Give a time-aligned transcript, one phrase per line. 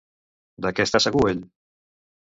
[0.65, 1.47] De què està segur ell?